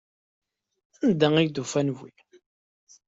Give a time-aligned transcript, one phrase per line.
[1.05, 2.11] Anda ay d-ufan wi?